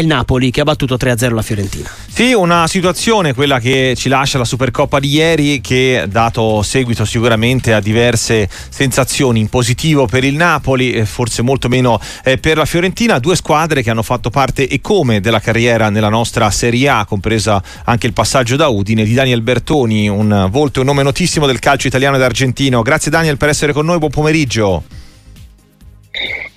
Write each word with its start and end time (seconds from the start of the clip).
il 0.00 0.06
Napoli 0.06 0.52
che 0.52 0.60
ha 0.60 0.62
battuto 0.62 0.94
3-0 0.94 1.34
la 1.34 1.42
Fiorentina. 1.42 1.90
Sì, 2.06 2.32
una 2.32 2.68
situazione 2.68 3.34
quella 3.34 3.58
che 3.58 3.94
ci 3.96 4.08
lascia 4.08 4.38
la 4.38 4.44
Supercoppa 4.44 5.00
di 5.00 5.08
ieri 5.08 5.60
che 5.60 6.02
ha 6.02 6.06
dato 6.06 6.62
seguito 6.62 7.04
sicuramente 7.04 7.72
a 7.72 7.80
diverse 7.80 8.48
sensazioni 8.68 9.40
in 9.40 9.48
positivo 9.48 10.06
per 10.06 10.22
il 10.22 10.36
Napoli, 10.36 11.04
forse 11.04 11.42
molto 11.42 11.68
meno 11.68 12.00
eh, 12.22 12.38
per 12.38 12.58
la 12.58 12.64
Fiorentina, 12.64 13.18
due 13.18 13.34
squadre 13.34 13.82
che 13.82 13.90
hanno 13.90 14.04
fatto 14.04 14.30
parte 14.30 14.68
e 14.68 14.80
come 14.80 15.18
della 15.18 15.40
carriera 15.40 15.90
nella 15.90 16.10
nostra 16.10 16.48
Serie 16.52 16.88
A, 16.88 17.04
compresa 17.04 17.60
anche 17.82 18.06
il 18.06 18.12
passaggio 18.12 18.54
da 18.54 18.68
Udine 18.68 19.02
di 19.02 19.14
Daniel 19.14 19.42
Bertoni, 19.42 20.08
un 20.08 20.46
volto 20.48 20.78
e 20.78 20.82
un 20.82 20.86
nome 20.86 21.02
notissimo 21.02 21.44
del 21.44 21.58
calcio 21.58 21.88
italiano 21.88 22.14
ed 22.14 22.22
argentino. 22.22 22.82
Grazie 22.82 23.10
Daniel 23.10 23.36
per 23.36 23.48
essere 23.48 23.72
con 23.72 23.84
noi, 23.84 23.98
buon 23.98 24.12
pomeriggio. 24.12 24.97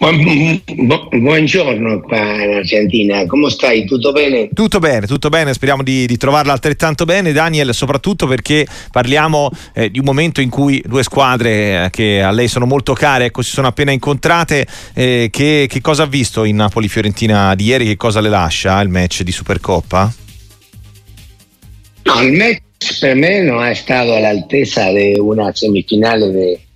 Buongiorno 0.02 2.02
qua 2.02 2.44
in 2.44 2.54
Argentina, 2.56 3.24
come 3.28 3.52
stai? 3.52 3.86
Tutto 3.86 4.12
bene? 4.12 4.50
Tutto 4.52 4.80
bene, 4.80 5.06
tutto 5.06 5.30
bene, 5.30 5.54
speriamo 5.54 5.84
di, 5.84 6.08
di 6.08 6.18
trovarla 6.18 6.54
altrettanto 6.54 7.05
bene 7.05 7.32
Daniel, 7.32 7.72
soprattutto 7.72 8.26
perché 8.26 8.66
parliamo 8.90 9.52
eh, 9.76 9.92
di 9.92 10.00
un 10.00 10.06
momento 10.06 10.42
in 10.42 10.50
cui 10.50 10.82
due 10.84 11.04
squadre 11.04 11.86
eh, 11.86 11.90
che 11.92 12.23
a 12.23 12.32
lei 12.32 12.48
sono 12.48 12.66
molto 12.66 12.94
care 12.94 13.26
ecco, 13.26 13.44
si 13.44 13.52
sono 13.52 13.68
appena 13.68 13.92
incontrate, 13.92 14.66
eh, 14.95 15.30
che, 15.32 15.68
che, 15.70 15.82
cosa 15.82 16.02
ha 16.02 16.08
visto 16.08 16.45
in 16.45 16.56
Napoli-Fiorentina 16.56 17.54
di 17.54 17.66
ieri, 17.66 17.86
che 17.86 17.95
cosa 17.95 18.22
le 18.22 18.30
lascia 18.30 18.81
il 18.81 18.90
match 18.90 19.22
di 19.22 19.31
Supercoppa? 19.31 20.12
No, 22.06 22.22
il 22.23 22.34
match 22.34 23.00
per 23.00 23.14
me 23.14 23.44
non 23.44 23.64
è 23.64 23.76
stato 23.76 24.16
all'altezza 24.16 24.92
di 24.92 25.14
una 25.20 25.54
semifinale 25.54 26.31
di 26.31 26.70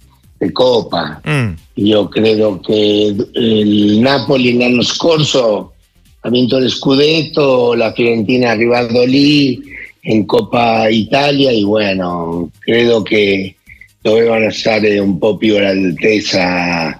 Coppa. 0.52 1.22
Mm. 1.28 1.54
Io 1.76 2.08
credo 2.08 2.60
che 2.60 3.16
il 3.34 4.00
Napoli 4.00 4.58
l'anno 4.58 4.82
scorso 4.82 5.74
ha 6.20 6.30
vinto 6.30 6.60
lo 6.60 6.70
scudetto, 6.70 7.74
la 7.74 7.92
Fiorentina 7.94 8.48
è 8.48 8.52
arrivato 8.52 9.04
lì 9.04 9.62
in 10.02 10.26
Coppa 10.26 10.88
Italia 10.88 11.52
e 11.52 11.62
bueno, 11.62 12.50
credo 12.60 13.02
che 13.02 13.56
dovevano 14.02 14.52
stare 14.52 15.00
un 15.00 15.18
po' 15.18 15.36
più 15.38 15.56
all'altezza 15.56 17.00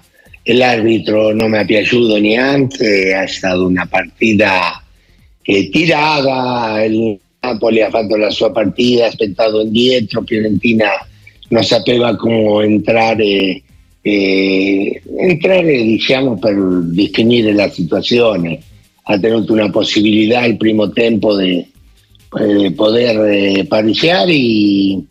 l'arbitro 0.52 1.32
non 1.32 1.50
mi 1.50 1.58
è 1.58 1.64
piaciuto 1.64 2.18
neanche, 2.18 3.10
è 3.10 3.26
stata 3.26 3.60
una 3.60 3.86
partita 3.86 4.82
che 5.42 5.68
tirava, 5.70 6.84
il 6.84 7.18
Napoli 7.40 7.82
ha 7.82 7.90
fatto 7.90 8.16
la 8.16 8.30
sua 8.30 8.50
partita, 8.50 9.04
ha 9.04 9.08
aspettato 9.08 9.60
indietro, 9.60 10.22
Fiorentina 10.24 10.90
non 11.48 11.62
sapeva 11.62 12.16
come 12.16 12.64
entrare, 12.64 13.62
eh, 14.00 15.02
entrare 15.18 15.82
diciamo, 15.82 16.38
per 16.38 16.54
definire 16.54 17.52
la 17.52 17.70
situazione. 17.70 18.60
Ha 19.08 19.18
tenuto 19.18 19.52
una 19.52 19.70
possibilità 19.70 20.44
il 20.44 20.56
primo 20.56 20.90
tempo 20.90 21.36
di 21.36 21.64
eh, 22.38 22.72
poter 22.72 23.24
eh, 23.24 23.64
pareggiare 23.66 24.32
e, 24.32 25.04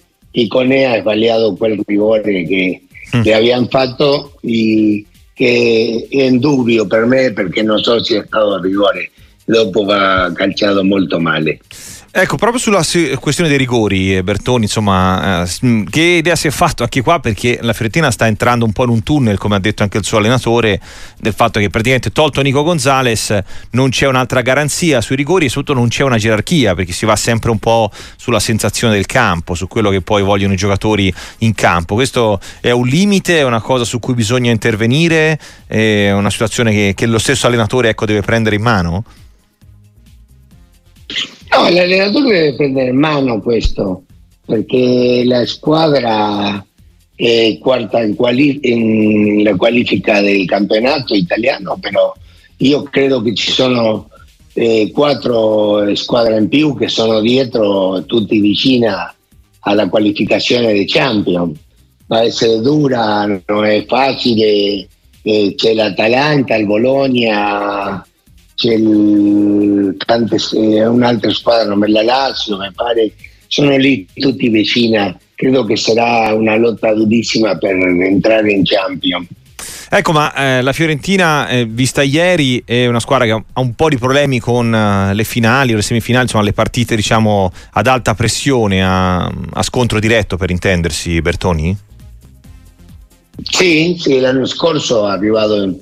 ha 0.85 0.99
sbagliato 0.99 1.55
quel 1.55 1.79
rigore 1.85 2.43
che 2.45 2.81
mm. 3.15 3.21
le 3.21 3.33
abbiamo 3.33 3.67
fatto 3.67 4.37
e 4.41 5.05
che 5.33 6.07
è 6.09 6.23
in 6.23 6.39
dubbio 6.39 6.87
per 6.87 7.05
me 7.05 7.33
perché 7.33 7.61
non 7.61 7.79
so 7.79 8.01
se 8.01 8.19
è 8.19 8.23
stato 8.25 8.59
rigore 8.61 9.11
dopo 9.45 9.83
va 9.83 10.31
calciato 10.33 10.83
molto 10.83 11.19
male. 11.19 11.59
Ecco, 12.17 12.37
proprio 12.37 12.61
sulla 12.61 12.81
questione 13.19 13.49
dei 13.49 13.57
rigori, 13.57 14.15
eh, 14.15 14.23
Bertoni, 14.23 14.63
insomma, 14.63 15.43
eh, 15.43 15.83
che 15.89 15.99
idea 15.99 16.37
si 16.37 16.47
è 16.47 16.49
fatto 16.49 16.83
anche 16.83 17.01
qua? 17.01 17.19
Perché 17.19 17.59
la 17.61 17.73
Fiorentina 17.73 18.09
sta 18.09 18.25
entrando 18.25 18.63
un 18.63 18.71
po' 18.71 18.85
in 18.85 18.89
un 18.91 19.03
tunnel, 19.03 19.37
come 19.37 19.55
ha 19.55 19.59
detto 19.59 19.83
anche 19.83 19.97
il 19.97 20.05
suo 20.05 20.19
allenatore, 20.19 20.79
del 21.19 21.33
fatto 21.33 21.59
che 21.59 21.69
praticamente 21.69 22.13
tolto 22.13 22.39
Nico 22.39 22.63
Gonzalez 22.63 23.37
non 23.71 23.89
c'è 23.89 24.07
un'altra 24.07 24.39
garanzia 24.39 25.01
sui 25.01 25.17
rigori 25.17 25.47
e 25.47 25.49
soprattutto 25.49 25.77
non 25.77 25.89
c'è 25.89 26.03
una 26.03 26.17
gerarchia, 26.17 26.73
perché 26.73 26.93
si 26.93 27.05
va 27.05 27.17
sempre 27.17 27.51
un 27.51 27.59
po' 27.59 27.91
sulla 28.15 28.39
sensazione 28.39 28.93
del 28.93 29.07
campo, 29.07 29.53
su 29.53 29.67
quello 29.67 29.89
che 29.89 29.99
poi 29.99 30.23
vogliono 30.23 30.53
i 30.53 30.57
giocatori 30.57 31.13
in 31.39 31.53
campo. 31.53 31.95
Questo 31.95 32.39
è 32.61 32.71
un 32.71 32.87
limite, 32.87 33.39
è 33.39 33.43
una 33.43 33.59
cosa 33.59 33.83
su 33.83 33.99
cui 33.99 34.13
bisogna 34.13 34.51
intervenire, 34.51 35.37
è 35.67 36.11
una 36.11 36.29
situazione 36.29 36.71
che, 36.71 36.93
che 36.95 37.07
lo 37.07 37.19
stesso 37.19 37.45
allenatore 37.45 37.89
ecco, 37.89 38.05
deve 38.05 38.21
prendere 38.21 38.55
in 38.55 38.61
mano? 38.61 39.03
No, 41.51 41.69
l'allenatore 41.69 42.29
deve 42.29 42.55
prendere 42.55 42.89
in 42.89 42.97
mano 42.97 43.41
questo, 43.41 44.03
perché 44.45 45.23
la 45.25 45.45
squadra 45.45 46.65
è 47.15 47.57
quarta 47.59 48.01
in, 48.01 49.43
la 49.43 49.55
qualifica 49.55 50.21
del 50.21 50.45
campionato 50.45 51.13
italiano, 51.13 51.77
però 51.79 52.13
io 52.57 52.83
credo 52.83 53.21
che 53.21 53.33
ci 53.33 53.51
sono 53.51 54.09
eh, 54.53 54.89
quattro 54.93 55.95
squadre 55.95 56.37
in 56.37 56.49
più 56.49 56.75
che 56.75 56.87
sono 56.87 57.19
dietro, 57.21 58.03
tutti 58.05 58.39
vicina 58.39 59.13
alla 59.59 59.89
qualificazione 59.89 60.73
dei 60.73 60.85
champion. 60.85 61.53
Va 62.07 62.19
a 62.19 62.61
dura, 62.61 63.25
non 63.25 63.65
è 63.65 63.85
facile, 63.85 64.87
eh, 65.21 65.53
c'è 65.55 65.73
l'Atalanta, 65.73 66.55
il 66.55 66.65
Bologna, 66.65 68.05
c'è 68.55 68.73
il, 68.73 69.95
tante, 70.05 70.37
un'altra 70.53 71.31
squadra 71.31 71.71
come 71.71 71.89
la 71.89 72.03
Lazio, 72.03 72.57
mi 72.57 72.71
pare, 72.73 73.11
sono 73.47 73.75
lì 73.77 74.07
tutti 74.13 74.49
vicina. 74.49 75.15
Credo 75.35 75.65
che 75.65 75.75
sarà 75.75 76.33
una 76.33 76.55
lotta 76.55 76.93
durissima 76.93 77.57
per 77.57 77.75
entrare 77.75 78.51
in 78.51 78.63
Champions. 78.63 79.27
Ecco, 79.89 80.11
ma 80.13 80.33
eh, 80.33 80.61
la 80.61 80.73
Fiorentina, 80.73 81.47
eh, 81.47 81.65
vista 81.65 82.01
ieri, 82.01 82.63
è 82.65 82.87
una 82.87 82.99
squadra 82.99 83.25
che 83.25 83.31
ha 83.31 83.59
un 83.59 83.75
po' 83.75 83.89
di 83.89 83.97
problemi 83.97 84.39
con 84.39 84.71
uh, 84.71 85.13
le 85.13 85.23
finali 85.23 85.73
o 85.73 85.75
le 85.75 85.81
semifinali, 85.81 86.23
insomma 86.23 86.43
le 86.43 86.53
partite 86.53 86.95
diciamo 86.95 87.51
ad 87.71 87.87
alta 87.87 88.13
pressione, 88.15 88.83
a, 88.83 89.25
a 89.25 89.63
scontro 89.63 89.99
diretto 89.99 90.37
per 90.37 90.49
intendersi, 90.49 91.21
Bertoni? 91.21 91.77
Sì, 93.43 93.95
sì, 93.99 94.19
l'anno 94.19 94.45
scorso 94.45 95.07
è 95.07 95.11
arrivato 95.11 95.61
in 95.61 95.75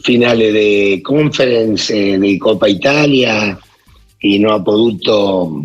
finale 0.00 0.52
di 0.52 1.00
conference 1.00 2.18
di 2.18 2.36
Coppa 2.36 2.66
Italia 2.66 3.58
e 4.18 4.38
non 4.38 4.52
ha 4.52 4.62
potuto, 4.62 5.62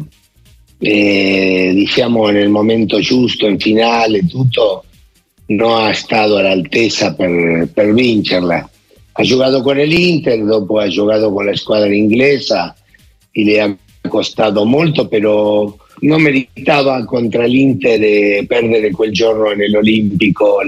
eh, 0.80 1.72
diciamo, 1.74 2.28
nel 2.30 2.50
momento 2.50 3.00
giusto, 3.00 3.48
in 3.48 3.60
finale, 3.60 4.26
tutto, 4.26 4.84
non 5.48 5.88
è 5.88 5.94
stato 5.94 6.38
all'altezza 6.38 7.14
per, 7.14 7.70
per 7.74 7.94
vincerla. 7.94 8.70
Ha 9.14 9.24
giocato 9.24 9.62
con 9.62 9.78
l'Inter, 9.78 10.44
dopo 10.44 10.80
ha 10.80 10.88
giocato 10.88 11.32
con 11.32 11.46
la 11.46 11.56
squadra 11.56 11.94
inglese 11.94 12.74
e 13.32 13.44
le 13.44 13.62
ha 13.62 13.78
costato 14.08 14.66
molto, 14.66 15.08
però 15.08 15.76
non 16.00 16.22
meritava 16.22 17.04
contro 17.06 17.44
l'Inter 17.44 18.46
perdere 18.46 18.92
quel 18.92 19.12
giorno 19.12 19.52
nell'Olimpico 19.52 20.62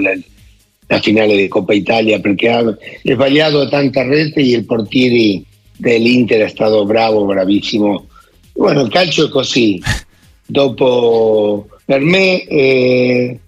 la 0.90 1.00
finale 1.00 1.36
di 1.36 1.46
Coppa 1.46 1.72
Italia 1.72 2.18
perché 2.18 2.48
ha 2.48 2.76
sbagliato 3.04 3.68
tanta 3.68 4.02
rete 4.02 4.40
e 4.40 4.56
il 4.56 4.64
portiere 4.64 5.42
dell'Inter 5.76 6.42
è 6.42 6.48
stato 6.48 6.84
bravo, 6.84 7.24
bravissimo. 7.24 8.06
Bueno, 8.52 8.80
il 8.82 8.90
calcio 8.90 9.26
è 9.26 9.28
così. 9.28 9.80
Dopo, 10.44 11.68
per 11.84 12.00
me, 12.00 12.44
eh, 12.44 13.38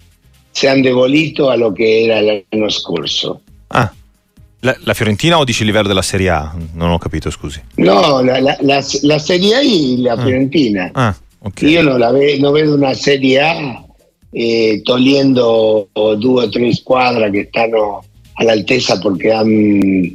si 0.51 0.65
è 0.65 0.73
indebolito 0.73 1.49
a 1.49 1.55
lo 1.55 1.73
che 1.73 2.03
era 2.03 2.21
l'anno 2.21 2.69
scorso. 2.69 3.41
Ah. 3.67 3.93
La, 4.61 4.77
la, 4.85 4.93
Fiorentina 4.93 5.37
o 5.37 5.43
dici 5.43 5.63
il 5.63 5.67
livello 5.67 5.89
della 5.89 6.01
Serie 6.01 6.29
A? 6.29 6.55
Non 6.75 6.91
ho 6.91 6.97
capito, 6.97 7.29
scusi. 7.29 7.61
No, 7.75 8.21
la, 8.21 8.39
la, 8.39 8.57
la 9.01 9.19
Serie 9.19 9.55
A 9.55 9.59
e 9.59 9.97
la 9.97 10.13
ah. 10.13 10.23
Fiorentina. 10.23 10.89
Ah, 10.93 11.13
okay. 11.39 11.69
Io 11.69 11.81
non, 11.81 11.99
non 11.99 12.53
vedo 12.53 12.73
una 12.73 12.93
Serie 12.93 13.41
A 13.41 13.83
eh, 14.33 14.81
togliendo 14.83 15.89
due 15.93 16.43
o 16.43 16.49
tre 16.49 16.73
squadre 16.73 17.29
che 17.29 17.47
stanno 17.49 18.03
all'altezza 18.33 18.99
perché 18.99 19.31
hanno 19.31 20.09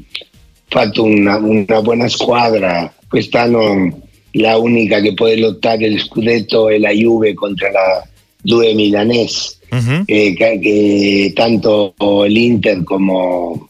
fatto 0.67 1.05
una, 1.05 1.37
una 1.37 1.81
buona 1.81 2.09
squadra. 2.09 2.93
Quest'anno 3.09 4.07
la 4.33 4.59
unica 4.59 5.01
che 5.01 5.15
può 5.15 5.33
lottare 5.35 5.87
il 5.87 6.01
scudetto 6.01 6.69
è 6.69 6.79
la 6.79 6.91
Juve 6.91 7.35
contro 7.35 7.71
la 7.71 8.07
due 8.41 8.75
milanese, 8.75 9.57
uh-huh. 9.71 10.03
eh, 10.05 10.35
che, 10.35 10.59
che, 10.61 11.33
tanto 11.35 11.95
l'Inter 12.27 12.83
come, 12.85 13.69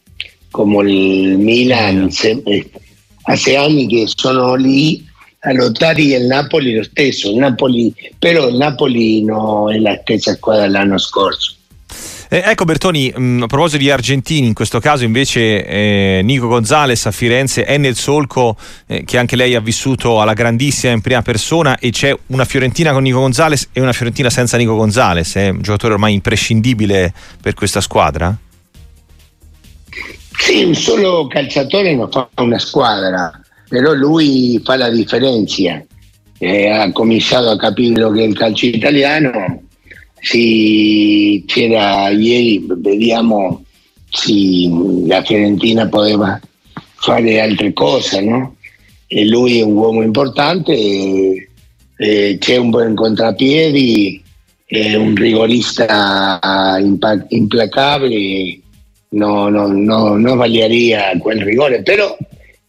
come 0.51 0.91
il 0.91 1.39
Milan 1.39 2.11
se, 2.11 2.43
eh, 2.45 2.71
hace 3.23 3.57
anni 3.57 3.87
che 3.87 4.05
sono 4.07 4.55
lì 4.55 5.07
a 5.41 5.53
lottare 5.53 6.03
il 6.03 6.27
Napoli 6.27 6.75
lo 6.75 6.83
stesso, 6.83 7.31
il 7.31 7.37
Napoli, 7.37 7.95
però 8.19 8.49
il 8.49 8.57
Napoli 8.57 9.25
non 9.25 9.73
è 9.73 9.79
la 9.79 9.99
stessa 10.03 10.35
squadra 10.35 10.63
dell'anno 10.63 10.99
scorso. 10.99 11.55
Eh, 12.31 12.43
ecco 12.45 12.65
Bertoni, 12.65 13.11
mh, 13.15 13.23
mm, 13.23 13.43
a 13.45 13.47
proposito 13.47 13.79
di 13.79 13.91
argentini, 13.91 14.47
in 14.47 14.53
questo 14.53 14.81
caso 14.81 15.05
invece 15.05 15.65
eh, 15.65 16.21
Nico 16.23 16.47
Gonzalez 16.47 17.07
a 17.07 17.11
Firenze 17.11 17.65
è 17.65 17.79
nel 17.79 17.97
solco 17.97 18.55
eh, 18.87 19.05
che 19.05 19.17
anche 19.17 19.35
lei 19.35 19.55
ha 19.55 19.61
vissuto 19.61 20.21
alla 20.21 20.35
grandissima 20.35 20.93
in 20.93 21.01
prima 21.01 21.23
persona 21.23 21.79
e 21.79 21.91
c'è 21.91 22.15
una 22.27 22.45
Fiorentina 22.45 22.93
con 22.93 23.03
Nico 23.03 23.21
Gonzalez 23.21 23.69
e 23.73 23.81
una 23.81 23.95
Fiorentina 23.95 24.29
senza 24.29 24.59
Nico 24.59 24.75
Gonzalez, 24.75 25.37
è 25.37 25.49
un 25.49 25.63
giocatore 25.63 25.95
ormai 25.95 26.13
imprescindibile 26.13 27.15
per 27.41 27.55
questa 27.55 27.81
squadra? 27.81 28.37
Sì, 30.39 30.65
un 30.65 30.75
solo 30.75 31.27
calciatore 31.29 31.95
non 31.95 32.11
fa 32.11 32.29
una 32.37 32.59
squadra 32.59 33.31
però 33.69 33.93
lui 33.93 34.61
fa 34.65 34.77
la 34.77 34.89
differenza. 34.91 35.85
Eh, 36.41 36.69
ha 36.69 36.91
cominciato 36.93 37.51
a 37.51 37.57
capire 37.57 38.01
lo 38.01 38.11
che 38.11 38.23
il 38.23 38.37
calcio 38.37 38.67
italiano. 38.67 39.63
Sì, 40.21 41.45
c'era 41.47 42.09
ieri, 42.09 42.65
vediamo 42.67 43.65
se 44.11 44.33
la 45.07 45.23
Fiorentina 45.23 45.87
poteva 45.89 46.41
fare 46.97 47.41
altre 47.41 47.73
cose, 47.73 48.21
no? 48.21 48.57
E 49.07 49.27
lui 49.27 49.59
è 49.59 49.63
un 49.63 49.77
uomo 49.77 50.03
importante, 50.03 50.73
e, 50.75 51.49
e 51.97 52.37
c'è 52.39 52.57
un 52.57 52.71
buon 52.71 52.95
contrapiedi, 52.95 54.23
è 54.65 54.95
un 54.97 55.15
rigorista 55.15 56.79
implacabile, 57.29 58.61
no, 59.11 59.49
no, 59.49 59.67
no, 59.69 60.17
no 60.17 60.33
sbaglieria 60.33 61.17
quel 61.19 61.43
rigore, 61.43 61.83
però 61.83 62.17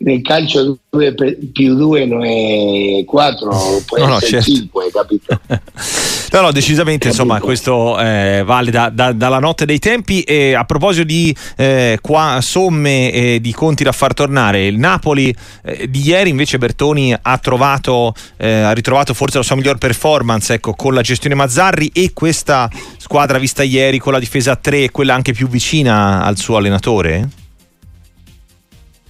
nel 0.02 0.22
calcio 0.22 0.78
2 0.90 1.14
più 1.52 1.76
2 1.76 2.06
non 2.06 2.24
è 2.24 3.04
4, 3.06 3.84
può 3.86 3.98
no, 3.98 4.06
no, 4.06 4.20
certo. 4.20 4.52
5, 4.52 4.90
capito? 4.92 5.40
no, 6.32 6.42
no, 6.42 6.52
decisamente, 6.52 7.08
capito? 7.08 7.22
insomma, 7.24 7.42
questo 7.42 8.00
eh, 8.00 8.44
vale 8.46 8.72
da, 8.72 8.90
da, 8.90 9.12
dalla 9.12 9.40
notte 9.40 9.66
dei 9.66 9.80
tempi. 9.80 10.22
E 10.22 10.54
a 10.54 10.64
proposito 10.64 11.06
di 11.06 11.36
eh, 11.58 12.00
qua, 12.02 12.40
somme 12.42 13.12
e 13.12 13.40
di 13.42 13.52
conti 13.52 13.84
da 13.84 13.92
far 13.92 14.14
tornare, 14.14 14.68
il 14.68 14.78
Napoli 14.78 15.36
eh, 15.64 15.90
di 15.90 16.02
ieri 16.02 16.30
invece 16.30 16.58
Bertoni 16.58 17.14
ha 17.20 17.38
trovato, 17.38 18.14
eh, 18.38 18.62
ha 18.62 18.72
ritrovato 18.72 19.14
forse 19.14 19.38
la 19.38 19.44
sua 19.44 19.58
miglior 19.58 19.78
performance 19.78 20.54
ecco, 20.54 20.74
con 20.76 20.94
la 20.94 21.02
gestione 21.02 21.36
Mazzarri 21.36 21.92
e 21.94 22.12
questa 22.14 22.70
squadra 22.98 23.38
vista 23.38 23.64
ieri 23.64 24.00
con 24.00 24.14
la 24.14 24.20
difesa 24.20 24.54
a 24.54 24.56
3 24.56 24.92
quella 24.92 25.14
anche 25.14 25.34
più 25.34 25.50
vicina 25.50 26.24
al 26.24 26.38
suo 26.38 26.56
allenatore? 26.56 27.39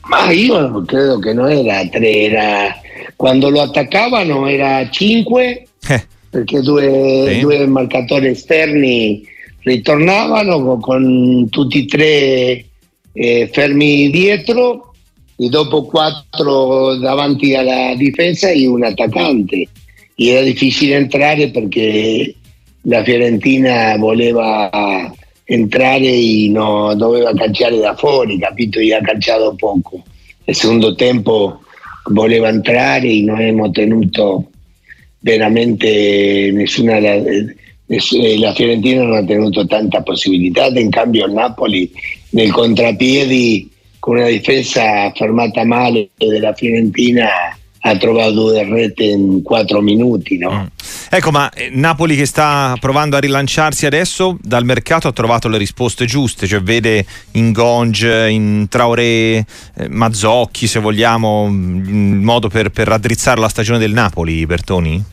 Ma 0.10 0.32
io 0.32 0.84
credo 0.86 1.20
che 1.20 1.34
non 1.34 1.52
era 1.52 1.88
3, 1.88 2.12
era 2.12 2.76
quando 3.16 3.50
lo 3.50 3.62
attaccavano 3.62 4.48
era 4.48 4.90
5 4.90 5.68
eh. 5.88 6.08
perché 6.30 6.62
due, 6.62 7.34
sì. 7.34 7.40
due, 7.42 7.68
marcatori 7.68 8.28
esterni 8.28 9.24
ritornavano 9.62 10.62
con, 10.62 10.80
con 10.80 11.48
tutti 11.50 11.84
e 11.84 11.86
tre 11.86 12.66
eh, 13.14 13.50
fermi 13.52 14.10
dietro 14.10 14.94
e 15.38 15.48
dopo 15.48 15.86
quattro 15.86 16.96
davanti 16.96 17.54
alla 17.54 17.94
difesa 17.96 18.50
e 18.50 18.66
un 18.66 18.84
attaccante. 18.84 19.68
E 20.16 20.28
era 20.28 20.42
difficile 20.42 20.96
entrare 20.96 21.50
perché 21.50 22.34
la 22.84 23.04
Fiorentina 23.04 23.96
voleva 23.98 25.14
entrare 25.52 26.06
e 26.06 26.48
no, 26.50 26.94
doveva 26.96 27.34
calciare 27.34 27.80
da 27.80 27.96
fuori, 27.96 28.38
capito? 28.38 28.80
E 28.80 28.94
ha 28.94 29.02
calciato 29.02 29.56
poco. 29.56 30.04
Il 30.46 30.56
secondo 30.56 30.94
tempo 30.94 31.62
voleva 32.12 32.50
entrare 32.50 33.08
e 33.08 33.22
non 33.22 33.38
abbiamo 33.38 33.72
tenuto 33.72 34.50
veramente 35.20 36.52
nessuna... 36.54 37.00
La 37.00 38.54
Fiorentina 38.54 39.02
non 39.02 39.16
ha 39.16 39.26
tenuto 39.26 39.66
tanta 39.66 40.04
possibilità, 40.04 40.68
in 40.68 40.92
cambio 40.92 41.26
il 41.26 41.34
Napoli 41.34 41.92
nel 42.30 42.52
contrapiedi 42.52 43.68
con 43.98 44.18
una 44.18 44.28
difesa 44.28 45.12
fermata 45.16 45.66
male 45.66 46.10
della 46.16 46.54
Fiorentina 46.54 47.28
ha 47.82 47.98
trovato 47.98 48.32
due 48.34 48.64
rete 48.64 49.04
in 49.06 49.42
quattro 49.42 49.82
minuti. 49.82 50.38
No? 50.38 50.52
Mm. 50.52 50.66
Ecco, 51.10 51.32
ma 51.32 51.50
eh, 51.52 51.70
Napoli 51.72 52.16
che 52.16 52.26
sta 52.26 52.76
provando 52.80 53.16
a 53.16 53.20
rilanciarsi 53.20 53.86
adesso 53.86 54.38
dal 54.42 54.66
mercato 54.66 55.08
ha 55.08 55.12
trovato 55.12 55.48
le 55.48 55.58
risposte 55.58 56.06
giuste, 56.06 56.46
cioè 56.48 56.62
vede 56.62 57.06
in 57.34 57.52
Gonge, 57.52 58.30
in 58.30 58.68
Traoré, 58.70 59.38
eh, 59.38 59.46
Mazzocchi, 59.88 60.68
se 60.68 60.80
vogliamo, 60.80 61.46
il 61.48 61.52
modo 61.54 62.50
per, 62.50 62.70
per 62.70 62.88
raddrizzare 62.88 63.40
la 63.40 63.50
stagione 63.50 63.80
del 63.80 63.94
Napoli, 63.94 64.46
Bertoni? 64.46 65.04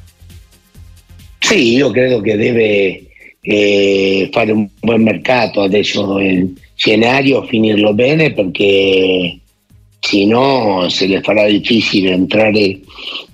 Sì, 1.39 1.75
io 1.75 1.91
credo 1.91 2.21
che 2.21 2.37
deve 2.37 3.03
eh, 3.41 4.29
fare 4.33 4.51
un 4.51 4.67
buon 4.81 5.03
mercato 5.03 5.63
adesso 5.63 6.19
il 6.19 6.53
scenario, 6.75 7.47
finirlo 7.47 7.95
bene 7.95 8.33
perché 8.33 9.39
se 10.01 10.25
no 10.25 10.89
se 10.89 11.07
le 11.07 11.21
farà 11.21 11.47
difficile 11.47 12.11
entrare 12.13 12.81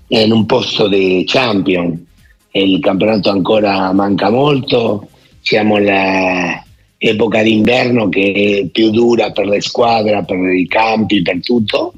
in 0.08 0.32
un 0.32 0.46
posto 0.46 0.88
di 0.88 1.24
champion. 1.26 2.06
Il 2.52 2.80
campionato 2.80 3.30
ancora 3.30 3.92
manca 3.92 4.30
molto, 4.30 5.08
siamo 5.40 5.76
alla 5.76 6.62
epoca 6.98 7.42
d'inverno 7.42 8.08
che 8.08 8.60
è 8.62 8.66
più 8.66 8.90
dura 8.90 9.32
per 9.32 9.46
le 9.46 9.60
squadre, 9.60 10.22
per 10.24 10.38
i 10.38 10.66
campi, 10.66 11.22
per 11.22 11.40
tutto. 11.40 11.94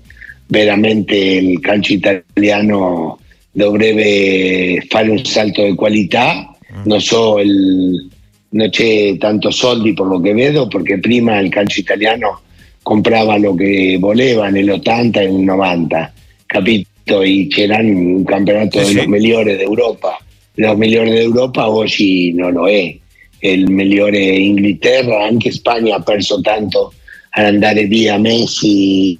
Veramente 0.46 1.16
il 1.16 1.60
calcio 1.60 1.94
italiano 1.94 3.18
dovrebbe 3.50 4.84
fare 4.88 5.10
un 5.10 5.24
salto 5.24 5.64
di 5.64 5.74
qualità. 5.74 6.56
Non 6.84 7.00
so, 7.00 7.38
il, 7.38 8.08
non 8.50 8.68
c'è 8.70 9.16
tanto 9.18 9.50
soldi 9.50 9.92
per 9.92 10.06
lo 10.06 10.20
che 10.20 10.32
vedo 10.32 10.68
perché 10.68 10.98
prima 10.98 11.38
il 11.38 11.50
calcio 11.50 11.80
italiano 11.80 12.40
comprava 12.84 13.38
lo 13.38 13.54
che 13.54 13.96
voleva 13.98 14.50
nell'80 14.50 15.20
e 15.20 15.26
nel 15.26 15.42
90, 15.42 16.12
capito? 16.44 17.22
E 17.22 17.46
c'erano 17.48 17.88
un 17.88 18.24
campionato 18.24 18.84
sì, 18.84 18.94
de 18.94 19.08
migliori 19.08 19.56
d'Europa. 19.56 20.20
Los 20.56 20.76
migliori 20.76 21.10
d'Europa 21.10 21.70
oggi 21.70 22.32
non 22.34 22.52
lo 22.52 22.68
è. 22.68 22.94
Il 23.40 23.70
migliore 23.70 24.18
Inghilterra, 24.18 25.24
anche 25.24 25.50
Spagna 25.50 25.96
ha 25.96 26.00
perso 26.00 26.40
tanto 26.40 26.92
ad 27.30 27.46
andare 27.46 27.86
via 27.86 28.18
Messi, 28.18 29.18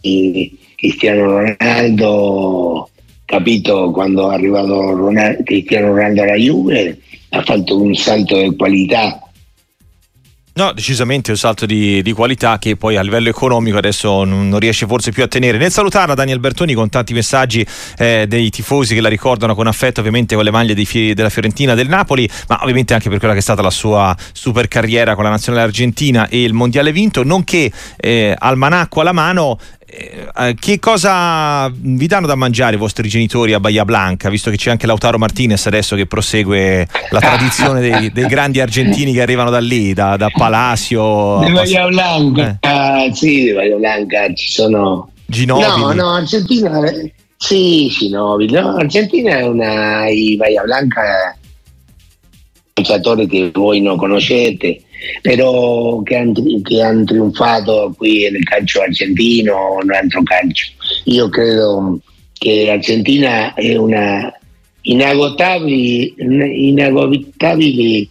Cristiano 0.76 1.40
Ronaldo, 1.40 2.90
capito? 3.24 3.90
Quando 3.90 4.30
è 4.30 4.34
arrivato 4.34 4.94
Ronaldo, 4.94 5.42
Cristiano 5.42 5.88
Ronaldo 5.88 6.22
alla 6.22 6.36
Juve 6.36 6.98
ha 7.30 7.42
fatto 7.42 7.80
un 7.80 7.94
salto 7.94 8.40
di 8.40 8.54
qualità 8.56 9.18
No, 10.56 10.70
decisamente 10.72 11.32
un 11.32 11.36
salto 11.36 11.66
di, 11.66 12.00
di, 12.00 12.12
qualità 12.12 12.58
che 12.60 12.76
poi 12.76 12.96
a 12.96 13.02
livello 13.02 13.28
economico 13.28 13.76
adesso 13.76 14.22
non, 14.22 14.48
non, 14.48 14.60
riesce 14.60 14.86
forse 14.86 15.10
più 15.10 15.24
a 15.24 15.26
tenere. 15.26 15.58
Nel 15.58 15.72
salutarla 15.72 16.14
Daniel 16.14 16.38
Bertoni 16.38 16.74
con 16.74 16.88
tanti 16.88 17.12
messaggi 17.12 17.66
eh, 17.98 18.26
dei 18.28 18.50
tifosi 18.50 18.94
che 18.94 19.00
la 19.00 19.08
ricordano 19.08 19.56
con 19.56 19.66
affetto 19.66 19.98
ovviamente 19.98 20.36
con 20.36 20.44
le 20.44 20.52
maglie 20.52 20.74
dei, 20.74 21.12
della 21.12 21.28
Fiorentina 21.28 21.74
del 21.74 21.88
Napoli, 21.88 22.30
ma 22.46 22.60
ovviamente 22.62 22.94
anche 22.94 23.08
per 23.08 23.18
quella 23.18 23.32
che 23.32 23.40
è 23.40 23.42
stata 23.42 23.62
la 23.62 23.70
sua 23.70 24.16
super 24.32 24.68
carriera 24.68 25.16
con 25.16 25.24
la 25.24 25.30
nazionale 25.30 25.64
argentina 25.64 26.28
e 26.28 26.44
il 26.44 26.52
mondiale 26.52 26.92
vinto, 26.92 27.24
nonché 27.24 27.72
eh, 27.96 28.36
al 28.38 28.56
manacco 28.56 29.00
alla 29.00 29.10
mano 29.10 29.58
eh, 29.96 30.26
eh, 30.36 30.54
che 30.58 30.80
cosa 30.80 31.70
vi 31.72 32.06
danno 32.08 32.26
da 32.26 32.34
mangiare 32.34 32.74
i 32.74 32.78
vostri 32.78 33.08
genitori 33.08 33.52
a 33.52 33.60
Bahia 33.60 33.84
Blanca, 33.84 34.28
visto 34.28 34.50
che 34.50 34.56
c'è 34.56 34.70
anche 34.70 34.88
Lautaro 34.88 35.18
Martinez 35.18 35.66
adesso 35.66 35.94
che 35.94 36.06
prosegue 36.06 36.88
la 37.10 37.20
tradizione 37.20 37.80
dei, 37.80 38.10
dei 38.10 38.26
grandi 38.26 38.60
argentini 38.60 39.12
che 39.12 39.22
arrivano 39.22 39.50
da 39.50 39.60
lì, 39.60 39.92
da, 39.92 40.16
da 40.16 40.28
Palacio. 40.30 41.42
Di 41.44 41.52
Bahia 41.52 41.86
Blanca, 41.86 42.58
eh. 42.60 43.10
sì, 43.14 43.44
di 43.44 43.52
Bahia 43.52 43.76
Blanca 43.76 44.34
ci 44.34 44.50
sono... 44.50 45.10
Ginobili. 45.26 45.80
No, 45.80 45.92
no, 45.92 46.10
Argentina, 46.14 46.80
sì, 47.36 47.88
Ginobili, 47.88 48.52
no, 48.52 48.74
Argentina 48.76 49.38
è 49.38 49.42
una... 49.42 50.06
Bahia 50.36 50.62
Blanca 50.64 51.36
calciatori 52.74 53.28
che 53.28 53.50
voi 53.54 53.80
non 53.80 53.96
conoscete, 53.96 54.82
però 55.20 56.02
che 56.02 56.16
hanno 56.16 56.34
han 56.82 57.04
trionfato 57.04 57.94
qui 57.96 58.28
nel 58.30 58.44
calcio 58.44 58.82
argentino 58.82 59.54
o 59.54 59.82
in 59.82 59.90
altro 59.90 60.22
calcio. 60.22 60.72
Io 61.04 61.28
credo 61.28 62.00
che 62.32 62.64
l'Argentina 62.66 63.54
è 63.54 63.76
una 63.76 64.32
inagottabile, 64.82 66.12
inagottabile 66.18 68.08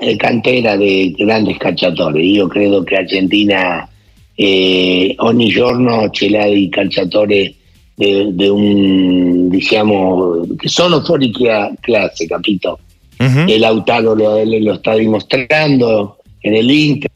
eh, 0.00 0.16
cantera 0.16 0.76
di 0.76 1.14
grandi 1.16 1.56
calciatori. 1.56 2.30
Io 2.30 2.46
credo 2.46 2.82
che 2.82 2.94
l'Argentina 2.94 3.88
eh, 4.34 5.14
ogni 5.18 5.48
giorno 5.48 6.08
ce 6.10 6.30
l'ha 6.30 6.46
i 6.46 6.68
calciatori 6.68 7.56
di 7.98 8.46
un 8.46 9.48
diciamo 9.48 10.46
che 10.56 10.68
sono 10.68 11.02
fuori 11.02 11.32
classe, 11.32 12.26
capito? 12.26 12.78
Uh-huh. 13.18 13.48
E 13.48 13.58
Lautaro 13.58 14.14
lo, 14.14 14.40
lo 14.44 14.78
sta 16.38 16.48
dimostrando 16.48 16.50
nell'Inter. 16.50 17.10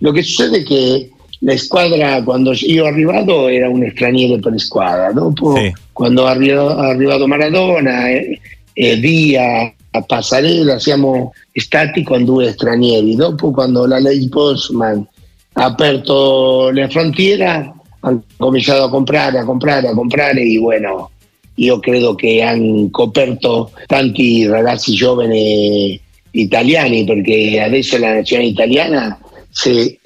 Lo 0.00 0.12
che 0.12 0.22
succede 0.22 0.58
è 0.58 0.62
che 0.62 1.10
la 1.40 1.56
squadra, 1.56 2.22
quando 2.22 2.52
io 2.52 2.84
sono 2.84 2.86
arrivato, 2.86 3.48
era 3.48 3.68
un 3.68 3.88
straniero 3.94 4.38
per 4.38 4.58
squadra. 4.58 5.12
Dopo, 5.12 5.56
sì. 5.56 5.72
quando 5.92 6.26
è 6.26 6.30
arrivato 6.30 7.26
Maradona 7.26 8.08
e, 8.08 8.40
e 8.72 8.96
via 8.96 9.72
a 9.90 10.02
Passarella, 10.02 10.78
siamo 10.78 11.32
stati 11.52 12.02
con 12.02 12.24
due 12.24 12.52
stranieri. 12.52 13.14
Dopo, 13.14 13.50
quando 13.50 13.86
la 13.86 13.98
legge 13.98 14.28
Postman 14.28 15.06
ha 15.52 15.64
aperto 15.64 16.70
le 16.70 16.88
frontiere, 16.88 17.72
hanno 18.00 18.22
cominciato 18.36 18.84
a 18.84 18.90
comprare, 18.90 19.38
a 19.38 19.44
comprare, 19.44 19.88
a 19.88 19.94
comprare 19.94 20.40
e 20.40 20.58
bueno, 20.58 21.10
io 21.54 21.80
credo 21.80 22.14
che 22.14 22.42
hanno 22.42 22.88
coperto 22.90 23.72
tanti 23.86 24.46
ragazzi 24.46 24.92
giovani 24.92 26.00
italiani, 26.32 27.04
perché 27.04 27.60
adesso 27.60 27.98
la 27.98 28.14
nazione 28.14 28.44
italiana 28.44 29.18
se, 29.50 29.98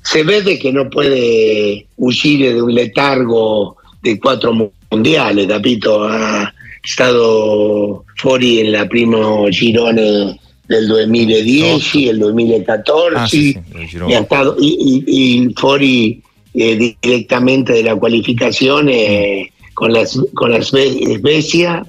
se 0.00 0.22
vede 0.24 0.56
che 0.56 0.70
non 0.70 0.88
può 0.88 1.02
uscire 1.96 2.54
da 2.54 2.62
un 2.62 2.70
letargo 2.70 3.76
di 4.00 4.18
quattro 4.18 4.72
mondiali, 4.88 5.46
capito? 5.46 6.02
Ha 6.02 6.52
stato 6.80 8.04
fuori 8.14 8.62
nel 8.62 8.86
primo 8.86 9.48
girone 9.48 10.38
del 10.66 10.86
2010 10.86 12.08
e 12.08 12.10
il 12.10 12.18
2014 12.18 13.14
ah, 13.14 13.26
sì, 13.26 13.60
sì, 13.86 13.98
è 14.08 14.22
stato 14.24 14.56
in, 14.58 15.52
fuori 15.54 16.20
eh, 16.52 16.96
direttamente 17.00 17.82
dalla 17.82 17.96
qualificazione 17.96 19.42
mm. 19.42 19.66
con 19.72 19.90
la, 19.90 20.02
con 20.32 20.50
la 20.50 20.60
Svezia 20.60 21.84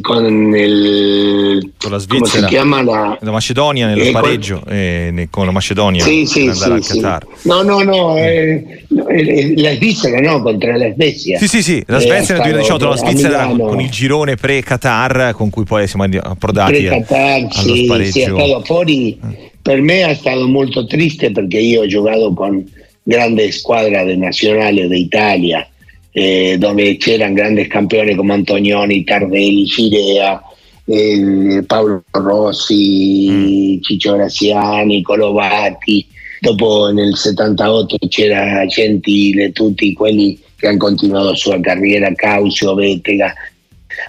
con 0.00 0.54
el 0.54 1.72
con 1.76 1.90
la 1.90 1.98
Svizzera, 1.98 2.46
si 2.46 2.54
chiama 2.54 2.82
la, 2.82 3.18
la 3.20 3.30
Macedonia 3.30 3.86
nel 3.86 4.00
eh, 4.00 4.10
pareggio 4.10 4.60
con, 4.60 4.72
eh, 4.72 5.28
con 5.30 5.44
la 5.44 5.52
Macedonia 5.52 6.02
sì, 6.02 6.24
sì, 6.24 6.50
sì, 6.52 6.80
sì. 6.80 7.00
no 7.00 7.62
no 7.62 7.82
no 7.82 8.16
eh, 8.16 8.84
eh, 8.88 9.54
la 9.60 9.74
Svizzera 9.74 10.18
no 10.20 10.40
contro 10.40 10.76
la 10.76 10.90
Svezia. 10.92 11.38
Sì 11.38 11.46
sì 11.46 11.62
sì 11.62 11.82
la 11.86 11.98
Svezia 11.98 12.34
nel 12.34 12.44
2018 12.44 12.88
la 12.88 12.96
Svizzera 12.96 13.46
con 13.46 13.80
il 13.80 13.90
girone 13.90 14.36
pre-Qatar 14.36 15.34
con 15.34 15.50
cui 15.50 15.64
poi 15.64 15.86
siamo 15.86 16.04
approdati 16.04 16.72
pre-Qatar 16.72 17.48
allo 17.52 17.74
sì, 17.74 17.84
spareggio 17.84 18.10
sì, 18.10 18.20
è 18.20 18.24
stato 18.24 18.62
fuori. 18.64 19.18
Per 19.60 19.80
me 19.80 20.08
è 20.08 20.14
stato 20.14 20.48
molto 20.48 20.86
triste 20.86 21.30
perché 21.30 21.58
io 21.58 21.82
ho 21.82 21.86
giocato 21.86 22.32
con 22.32 22.64
grande 23.02 23.52
squadra 23.52 24.02
nazionale 24.16 24.88
d'Italia 24.88 25.66
eh, 26.12 26.56
dove 26.58 26.96
c'erano 26.98 27.34
grandi 27.34 27.66
campioni 27.66 28.14
come 28.14 28.34
Antonioni, 28.34 29.02
Tardelli, 29.02 29.66
Cirea, 29.66 30.42
eh, 30.84 31.64
Paolo 31.66 32.04
Rossi, 32.10 33.28
mm. 33.30 33.80
Ciccio 33.80 34.14
Graziani, 34.14 35.02
Colovati. 35.02 36.06
Dopo 36.40 36.90
nel 36.92 37.16
78 37.16 37.96
c'era 38.08 38.66
Gentile, 38.66 39.52
tutti 39.52 39.92
quelli 39.92 40.38
che 40.56 40.66
hanno 40.66 40.78
continuato 40.78 41.30
la 41.30 41.34
sua 41.34 41.60
carriera, 41.60 42.12
Caucio, 42.14 42.74
Bettega. 42.74 43.32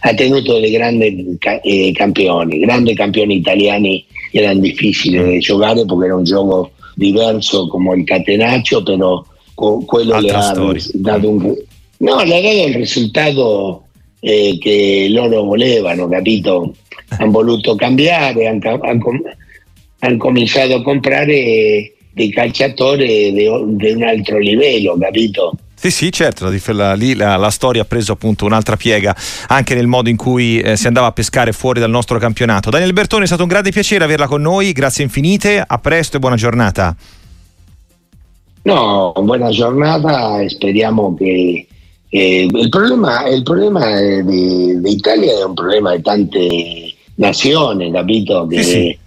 Ha 0.02 0.14
tenuto 0.14 0.60
dei 0.60 0.72
grandi 0.72 1.38
eh, 1.62 1.92
campioni, 1.94 2.60
grandi 2.60 2.96
campioni 2.96 3.36
italiani 3.36 4.06
erano 4.32 4.62
difficili 4.62 5.20
mm. 5.20 5.30
da 5.30 5.38
giocare 5.38 5.86
perché 5.86 6.06
era 6.06 6.16
un 6.16 6.24
gioco 6.24 6.72
diverso 6.96 7.68
come 7.68 7.96
il 7.98 8.04
catenaccio, 8.04 8.82
però 8.82 9.24
quello 9.54 10.14
Altra 10.14 10.20
le 10.20 10.32
ha 10.32 10.42
storia. 10.42 10.84
dato 10.94 11.30
un, 11.30 11.56
No, 12.04 12.22
le 12.22 12.38
ha 12.38 12.42
dato 12.42 12.68
il 12.68 12.76
risultato 12.76 13.84
eh, 14.20 14.58
che 14.60 15.08
loro 15.10 15.44
volevano, 15.44 16.10
capito? 16.10 16.76
Hanno 17.18 17.32
voluto 17.32 17.76
cambiare, 17.76 18.46
hanno, 18.48 18.78
hanno, 18.82 19.22
hanno 20.00 20.18
cominciato 20.18 20.76
a 20.76 20.82
comprare 20.82 21.94
dei 22.12 22.30
calciatori 22.30 23.32
di 23.32 23.48
un 23.48 24.04
altro 24.04 24.38
livello, 24.38 24.98
capito? 25.00 25.54
Sì, 25.76 25.92
sì, 25.92 26.12
certo, 26.12 26.50
la, 26.74 26.94
lì 26.94 27.16
la, 27.16 27.38
la, 27.38 27.50
storia 27.50 27.82
ha 27.82 27.86
preso 27.86 28.14
appunto 28.14 28.46
un'altra 28.46 28.76
piega 28.78 29.16
anche 29.48 29.74
nel 29.74 29.88
modo 29.88 30.10
in 30.10 30.18
cui 30.18 30.60
eh, 30.60 30.76
si 30.76 30.88
andava 30.88 31.08
a 31.08 31.12
pescare 31.12 31.54
fuori 31.54 31.80
dal 31.80 31.90
nostro 31.90 32.20
campionato. 32.20 32.70
Daniel 32.70 32.94
Bertone 32.94 33.24
è 33.24 33.28
stato 33.28 33.44
un 33.44 33.50
grande 33.50 33.72
piacere 33.72 34.04
averla 34.04 34.28
con 34.28 34.42
noi, 34.42 34.74
grazie 34.74 35.06
infinite, 35.06 35.64
a 35.66 35.78
presto 35.80 36.18
e 36.18 36.20
buona 36.20 36.36
giornata. 36.36 36.96
No, 38.64 39.14
buona 39.22 39.50
giornata 39.50 40.48
speriamo 40.48 41.14
che 41.16 41.68
eh, 42.16 42.48
il 42.48 42.70
problema, 42.70 43.28
il 43.28 43.42
problema 43.42 44.00
d'Italia 44.22 45.40
è 45.40 45.44
un 45.44 45.56
problema 45.56 45.96
di 45.96 46.02
tante 46.04 46.94
nazioni, 47.16 47.92
capito? 47.92 48.46
Che 48.46 48.62
sì, 48.62 48.72
sì. 48.72 48.98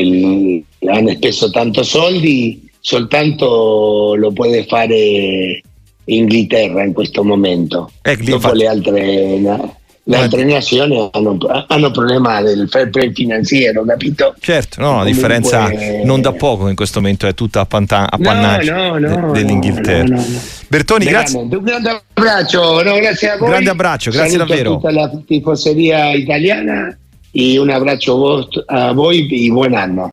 Il, 0.00 0.64
hanno 0.86 1.10
speso 1.10 1.50
tanto 1.50 1.82
soldi, 1.82 2.66
soltanto 2.80 4.14
lo 4.16 4.32
può 4.32 4.46
fare 4.66 5.60
Inghilterra 6.06 6.84
in 6.84 6.94
questo 6.94 7.22
momento. 7.22 7.90
Eh, 8.00 8.16
Dopo 8.16 8.52
le 8.52 8.66
altre 8.66 9.70
le 10.06 10.16
altre 10.16 10.44
nazioni 10.44 11.08
hanno, 11.12 11.38
hanno 11.66 11.90
problema 11.90 12.42
del 12.42 12.68
fair 12.68 12.90
play 12.90 13.12
finanziario, 13.12 13.84
capito? 13.84 14.34
Certo, 14.38 14.80
no, 14.80 14.98
la 14.98 15.04
differenza 15.04 15.70
non 16.04 16.20
da 16.20 16.32
poco 16.32 16.68
in 16.68 16.74
questo 16.74 17.00
momento 17.00 17.26
è 17.26 17.34
tutta 17.34 17.60
appannaggio 17.60 18.72
no, 18.74 18.98
no, 18.98 19.18
no, 19.18 19.32
dell'Inghilterra. 19.32 20.22
Bertoni, 20.68 21.06
grazie. 21.06 21.38
Un 21.38 21.48
grande 21.48 22.02
abbraccio, 22.14 22.82
grazie 22.82 23.30
a 23.30 23.38
voi. 23.38 23.48
Grande 23.48 23.70
abbraccio, 23.70 24.10
grazie 24.10 24.32
Saluto 24.32 24.48
davvero. 24.48 24.72
A 24.72 24.74
tutta 24.74 24.92
la 24.92 25.10
tifoseria 25.26 26.12
italiana 26.12 26.96
e 27.30 27.58
un 27.58 27.70
abbraccio 27.70 28.48
a 28.66 28.92
voi 28.92 29.26
e 29.26 29.48
buon 29.50 29.74
anno. 29.74 30.10